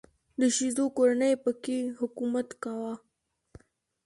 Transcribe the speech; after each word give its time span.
د 0.39 0.41
شیزو 0.55 0.85
کورنۍ 0.97 1.33
په 1.43 1.51
کې 1.63 1.77
حکومت 1.99 2.47
کاوه. 2.63 2.93